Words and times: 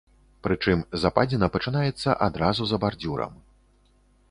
Прычым 0.45 0.79
западзіна 1.03 1.49
пачынаецца 1.57 2.17
адразу 2.31 2.61
за 2.73 2.77
бардзюрам. 2.87 3.39